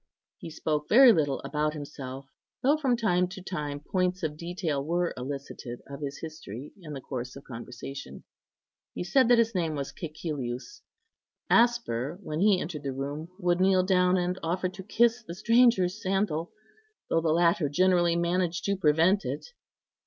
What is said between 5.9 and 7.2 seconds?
his history in the